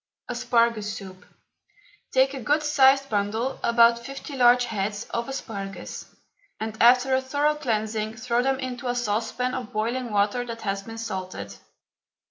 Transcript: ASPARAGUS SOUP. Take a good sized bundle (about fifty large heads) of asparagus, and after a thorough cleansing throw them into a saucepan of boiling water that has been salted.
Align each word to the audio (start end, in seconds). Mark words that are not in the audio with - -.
ASPARAGUS 0.29 0.97
SOUP. 0.97 1.25
Take 2.11 2.33
a 2.33 2.41
good 2.41 2.63
sized 2.63 3.07
bundle 3.07 3.59
(about 3.61 4.03
fifty 4.03 4.35
large 4.35 4.65
heads) 4.65 5.03
of 5.11 5.29
asparagus, 5.29 6.05
and 6.59 6.75
after 6.81 7.13
a 7.13 7.21
thorough 7.21 7.53
cleansing 7.53 8.15
throw 8.15 8.41
them 8.41 8.59
into 8.59 8.87
a 8.87 8.95
saucepan 8.95 9.53
of 9.53 9.71
boiling 9.71 10.09
water 10.11 10.43
that 10.43 10.61
has 10.63 10.81
been 10.81 10.97
salted. 10.97 11.53